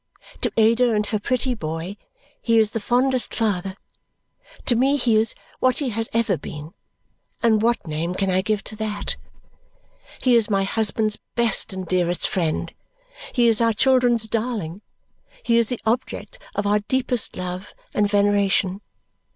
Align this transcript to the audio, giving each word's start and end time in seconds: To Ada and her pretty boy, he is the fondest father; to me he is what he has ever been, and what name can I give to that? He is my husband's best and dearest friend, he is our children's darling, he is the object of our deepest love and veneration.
To 0.41 0.51
Ada 0.57 0.95
and 0.95 1.05
her 1.05 1.19
pretty 1.19 1.53
boy, 1.53 1.95
he 2.41 2.57
is 2.57 2.71
the 2.71 2.79
fondest 2.79 3.35
father; 3.35 3.75
to 4.65 4.75
me 4.75 4.95
he 4.97 5.15
is 5.15 5.35
what 5.59 5.77
he 5.77 5.89
has 5.89 6.09
ever 6.11 6.37
been, 6.39 6.73
and 7.43 7.61
what 7.61 7.85
name 7.85 8.15
can 8.15 8.31
I 8.31 8.41
give 8.41 8.63
to 8.63 8.75
that? 8.77 9.15
He 10.19 10.33
is 10.35 10.49
my 10.49 10.63
husband's 10.63 11.19
best 11.35 11.71
and 11.71 11.85
dearest 11.87 12.27
friend, 12.27 12.73
he 13.31 13.47
is 13.47 13.61
our 13.61 13.73
children's 13.73 14.25
darling, 14.25 14.81
he 15.43 15.57
is 15.59 15.67
the 15.67 15.79
object 15.85 16.39
of 16.55 16.65
our 16.65 16.79
deepest 16.79 17.35
love 17.37 17.75
and 17.93 18.09
veneration. 18.09 18.81